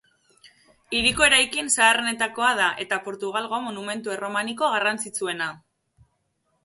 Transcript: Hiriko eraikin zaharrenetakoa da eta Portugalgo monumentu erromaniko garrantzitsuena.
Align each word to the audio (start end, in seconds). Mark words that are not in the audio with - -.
Hiriko 0.99 1.25
eraikin 1.25 1.69
zaharrenetakoa 1.73 2.49
da 2.61 2.69
eta 2.85 2.99
Portugalgo 3.09 3.61
monumentu 3.67 4.15
erromaniko 4.17 4.73
garrantzitsuena. 4.77 5.51